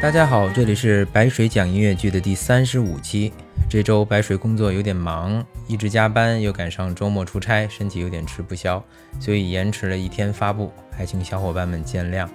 [0.00, 3.30] 大家好，这里是白水讲音乐剧的第三十五期。
[3.68, 8.82] 这周白水工作有点忙，一直加班，又赶上周末出差，身体有点吃不消，
[9.20, 12.26] 所以延迟了一天发布，还请小伙伴们见谅。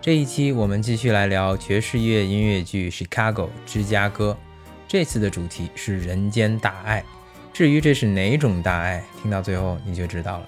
[0.00, 4.38] 这一期我们继续来聊爵士乐音乐剧《Chicago》芝加哥。
[4.86, 7.04] 这次的主题是人间大爱。
[7.52, 10.46] 至于这是哪种大爱，听到最后你就知道了。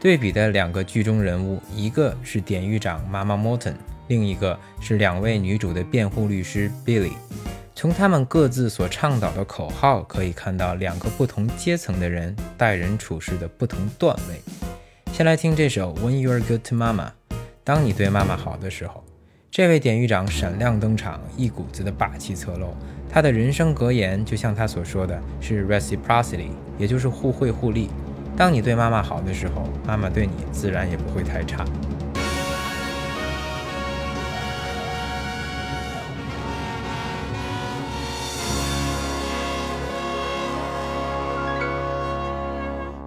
[0.00, 3.74] 对比的两个剧中人物，一个是典狱长妈妈 Morton。
[4.08, 7.12] 另一个是两位女主的辩护律师 Billy，
[7.74, 14.40] 从他们各自所倡导的口号可以看到两个不同阶层的人待人处事的不同段位。
[15.12, 17.10] 先来听这首 When You're Good to Mama，
[17.62, 19.04] 当你对妈妈好的时候，
[19.50, 22.74] 这位典狱长闪亮登场，一股子的霸气侧漏。
[23.08, 27.88] 他的人生格言就像他所说的是 Reciprocity，也就是互惠互利。
[28.36, 31.64] 当你对妈妈好的时候，妈妈对你自然也不会太差。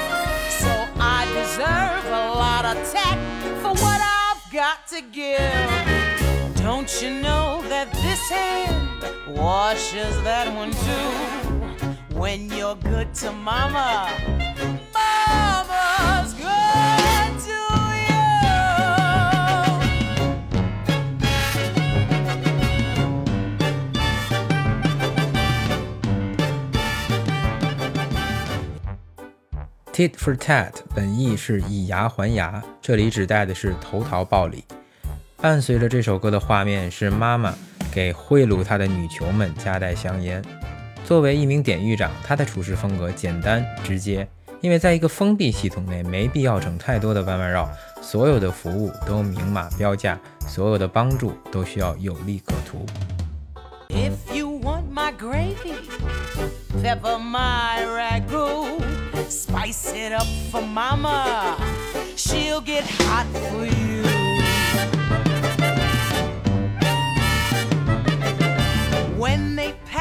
[0.63, 3.19] So I deserve a lot of tat
[3.63, 6.57] for what I've got to give.
[6.57, 11.60] Don't you know that this hand washes that one too?
[12.20, 14.08] when you're good to mama.
[14.94, 18.16] Mama's good to you.
[29.92, 34.64] Tit for tat 本意是以牙还牙，这里指代的是投桃报李。
[35.38, 37.54] 伴随着这首歌的画面是妈妈
[37.92, 40.44] 给贿赂她的女囚们夹带香烟。
[41.11, 44.29] 作为一名典狱长，他的处事风格简单直接，
[44.61, 47.69] 因为在一个封闭系统内，没必要整太多的弯弯绕，
[48.01, 50.17] 所有的服务都明码标价，
[50.47, 52.87] 所有的帮助都需要有利可图。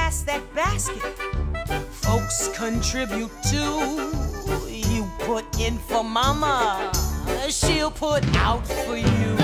[0.09, 0.97] That basket.
[1.92, 4.12] Folks contribute too.
[4.68, 6.92] You put in for mama,
[7.47, 9.36] she'll put out for you.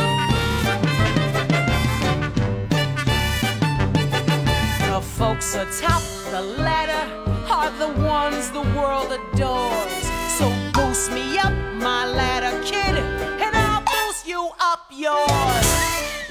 [4.90, 7.06] The folks atop the ladder
[7.48, 10.06] are the ones the world adores.
[10.40, 12.96] So boost me up my ladder, kid,
[13.44, 15.68] and I'll boost you up yours.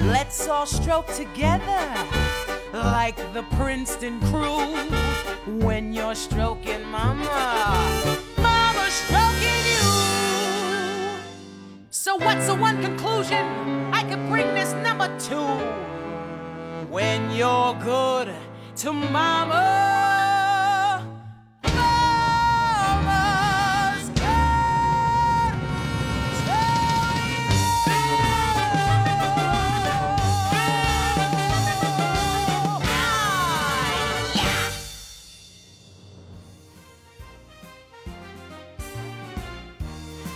[0.00, 2.33] Let's all stroke together
[2.74, 4.66] like the Princeton crew
[5.64, 8.18] when you're stroking mama.
[8.36, 11.20] Mama stroking you.
[11.90, 13.46] So, what's the one conclusion
[13.92, 15.38] I could bring this number to?
[16.90, 18.34] When you're good
[18.76, 19.93] to mama.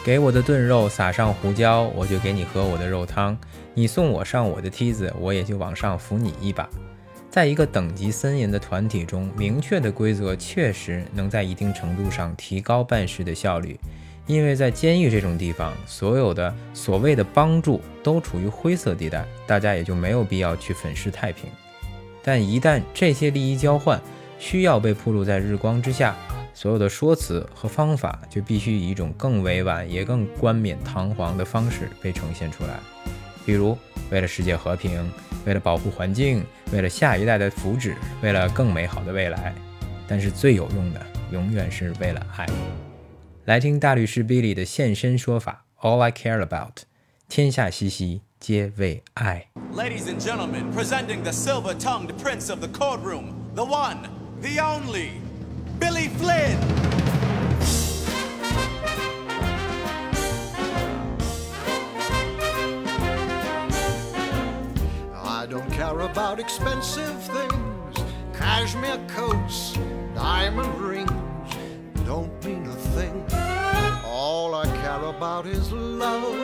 [0.08, 3.36] 给我的炖肉撒上胡椒，我就给你喝我的肉汤。
[3.74, 6.66] 你送我上我的梯子，我也就往上扶你一把。
[7.28, 13.78] 在一个等级森严的团体中，明确的规则确实能在一定程度上提高办事的效率。
[14.26, 21.50] 因为在监狱这种地方，所有的所谓的帮助都处于灰色地带，大家也就没有必要去粉饰太平。
[22.22, 24.00] 但一旦这些利益交换
[24.38, 26.16] 需要被暴露在日光之下，
[26.60, 32.80] 所有的说辞和方法就必须以一种更委婉也更冠冕堂皇的方式被呈现出来。
[33.46, 33.78] 比如，
[34.10, 35.08] 为了世界和平，
[35.46, 37.94] 为了保护环境，为了下一代的福祉，
[38.24, 39.54] 为了更美好的未来。
[40.08, 41.00] 但是最有用的，
[41.30, 42.44] 永远是为了爱。
[43.44, 46.78] 来听大律师 Billy 的现身说法：All I care about，
[47.28, 49.46] 天下熙熙，皆为爱。
[49.76, 54.08] Ladies and gentlemen, presenting the silver tongued prince of the courtroom, the one,
[54.42, 55.10] the only,
[55.78, 56.58] Billy Flynn!
[65.14, 67.98] I don't care about expensive things,
[68.34, 69.78] cashmere coats,
[70.14, 71.10] diamond rings,
[72.04, 73.24] don't mean a thing.
[74.04, 76.36] All I care about is love.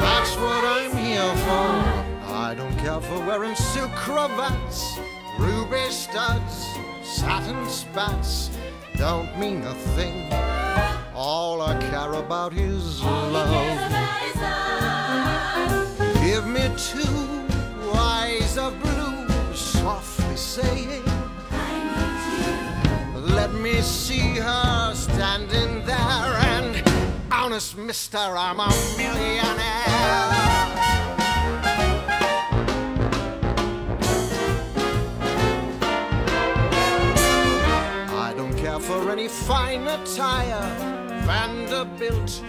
[0.00, 2.26] That's what I'm here for.
[2.32, 4.98] I don't care for wearing silk cravats,
[5.38, 6.66] ruby studs,
[7.06, 8.50] satin spats,
[8.96, 10.32] don't mean a thing.
[11.14, 13.92] All I care about is love.
[16.20, 17.46] Give me two
[17.94, 21.02] eyes of blue, softly saying,
[21.52, 23.34] I need you.
[23.34, 26.82] Let me see her standing there, and
[27.30, 28.68] honest mister, I'm a
[28.98, 30.75] millionaire.
[39.28, 40.62] Fine attire.
[41.26, 42.42] Vanderbilt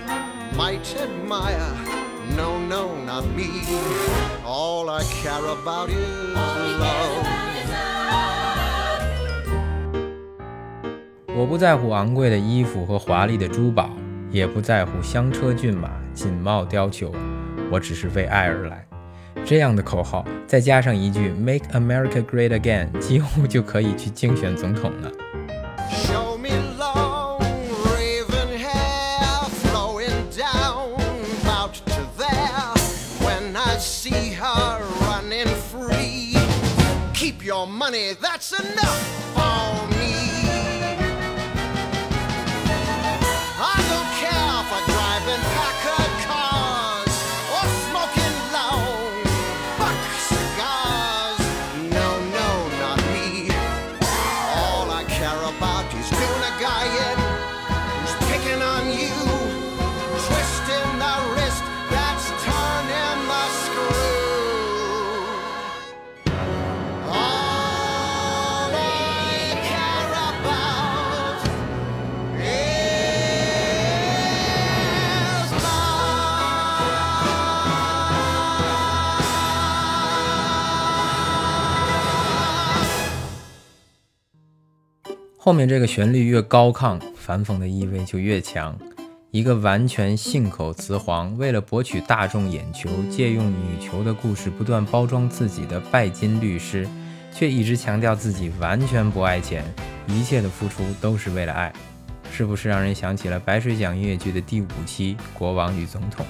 [0.55, 1.73] might admire.
[2.35, 3.63] No, no, not me.
[4.45, 7.25] All I care about is love.
[11.35, 13.91] 我不在乎昂贵的衣服和华丽的珠宝，
[14.31, 17.13] 也不在乎香车骏马、锦帽貂裘，
[17.71, 18.85] 我只是为爱而来。
[19.45, 25.11] 这样的口号，再加上一句 “Make America Great Again”，几乎就可以去竞选总统了。
[37.27, 39.46] Keep your money, that's enough
[85.47, 88.77] 后面这个旋律越高亢，反讽的意味就越强。
[89.31, 96.85] 一个完全信口雌黄，为了博取大众眼球，借用女囚的故事不断包装自己的拜金律师，
[97.33, 99.63] 却一直强调自己完全不爱钱，
[100.07, 101.71] 一切的付出都是为了爱，
[102.29, 106.25] 是不是让人想起了白水讲音乐剧的第五期《国王与总统》？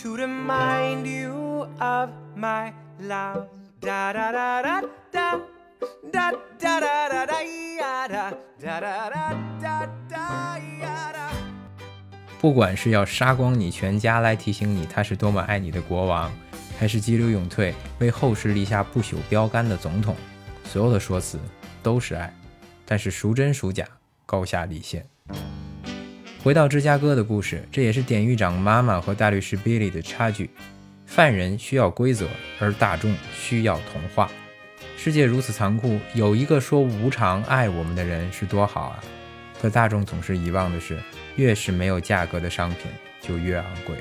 [0.00, 3.44] to remind you of my love.
[3.80, 4.80] 哒哒哒哒
[5.12, 5.40] 哒
[6.10, 11.30] 哒哒哒哒咿呀哒哒哒哒哒哒咿呀哒
[12.40, 16.32] 不管是要杀光你全家来提醒你他是多么爱你的国王
[16.78, 20.16] 还是激流勇退为后世立下不朽标杆的总统
[20.64, 21.38] 所有的说辞
[21.82, 22.34] 都是爱
[22.86, 23.86] 但是孰真孰假
[24.24, 25.06] 高下立现。
[26.42, 30.48] 回到芝加哥的故事，这也是典狱长妈妈和大律师 Billy 的差距。
[31.04, 32.26] 犯人需要规则，
[32.58, 34.30] 而大众需要童话。
[34.96, 39.04] 世界如此残酷，有一个说无偿爱我们的人是多好啊！
[39.60, 40.98] 可大众总是遗忘的是，
[41.36, 43.96] 越是没有价格的商品就越昂贵。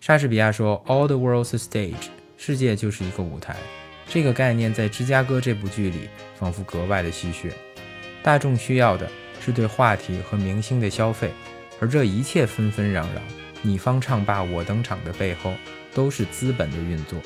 [0.00, 3.54] 莎士比亚说：“All the world's a stage，世界就是一个舞台。”
[4.08, 7.52] 这个概念在芝加哥这部剧里仿佛格外的稀缺。
[8.20, 9.08] 大众需要的
[9.46, 11.30] 是对话题和明星的消费，
[11.78, 13.20] 而这一切纷纷攘攘、
[13.62, 15.54] 你方唱罢我登场的背后，
[15.94, 17.16] 都是资本的运作。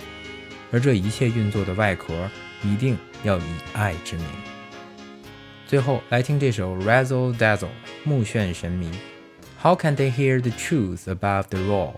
[0.70, 2.28] 而这一切运作的外壳，
[2.62, 4.26] 一定要以爱之名。
[5.66, 7.56] 最后来听这首《Razzle Dazzle》，
[8.04, 8.90] 目眩神迷。
[9.62, 11.92] How can they hear the truth above the roar？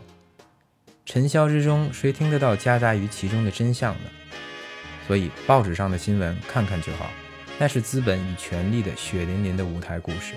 [1.05, 4.11] 尘嚣之中，谁听得到夹杂于其中的真相呢？
[5.09, 7.11] 所以报纸上的新闻看看就好，
[7.63, 10.35] 那是资本与权力的血淋淋的舞台故事。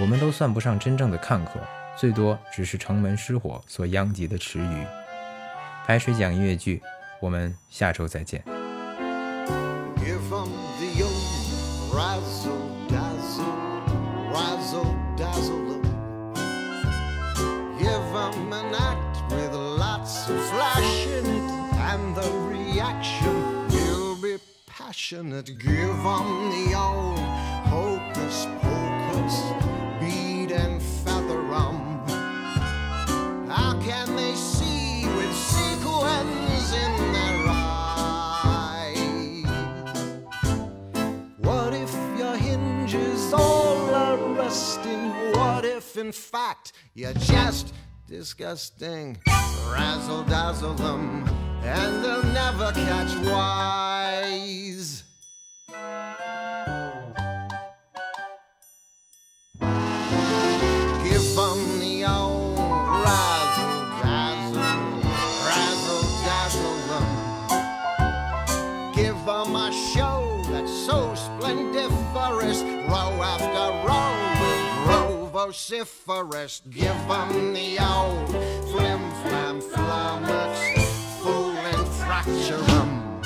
[0.00, 1.60] 我们都算不上真正的看客，
[1.94, 4.86] 最多只是城门失火所殃及的池鱼。
[5.86, 6.82] 白水讲音乐剧，
[7.20, 8.42] 我们下周再见。
[9.98, 10.22] Give
[24.94, 25.46] passionate.
[25.46, 27.18] give Give 'em the old
[27.74, 29.36] hocus pocus,
[30.00, 31.78] bead and feather 'em.
[33.48, 38.94] How can they see with sequins in their eyes?
[41.38, 45.10] What if your hinges all are rusting?
[45.32, 47.74] What if, in fact, you're just
[48.06, 49.18] disgusting?
[49.72, 51.26] Razzle dazzle them,
[51.64, 55.02] and they'll never catch wise.
[61.02, 62.58] Give 'em the old
[63.04, 65.02] razzle dazzle,
[65.46, 67.08] razzle dazzle them.
[68.94, 76.60] Give 'em a show that's so splendiferous, row after row will grow vociferous.
[76.68, 78.28] Give 'em the old
[78.70, 80.83] flim flam flummox,
[82.26, 83.20] 'em.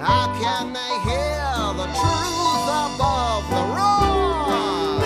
[0.00, 1.46] How can they hear
[1.78, 5.00] the truth above the roar?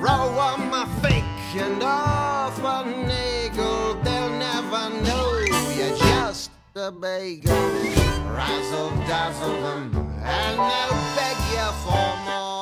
[0.00, 1.24] Throw 'em a fake
[1.56, 5.38] and off a nagel, they'll never know
[5.76, 7.54] you're just a bagel.
[8.34, 9.84] Razzle dazzle them,
[10.24, 12.57] and they'll beg you for more.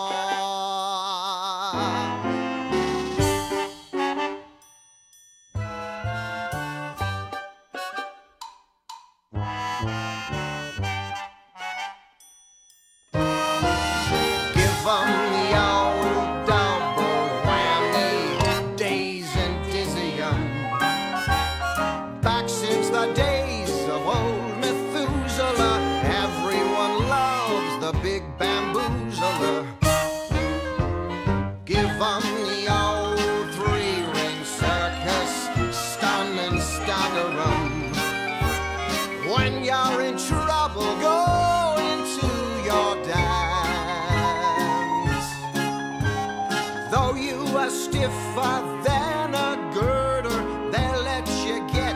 [47.87, 50.39] Stiffer than a girder,
[50.73, 51.95] they'll let you get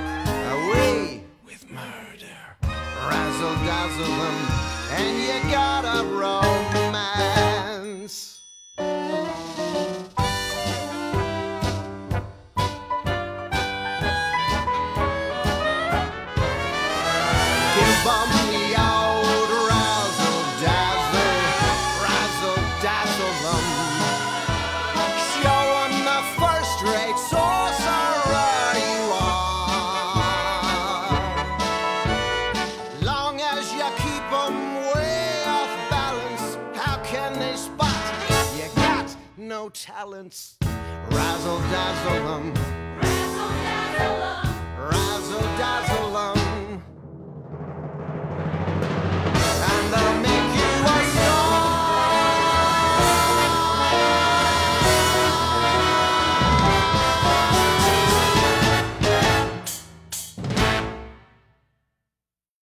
[0.57, 2.37] away with murder.
[3.09, 4.39] Razzle dazzle them,
[4.99, 5.85] and you got
[37.51, 38.57] funny spot.
[38.57, 40.57] You got no talents.
[41.11, 42.55] Razzle dazzle em.
[43.01, 44.51] Razzle dazzle em.
[44.91, 46.40] Razzle dazzle em.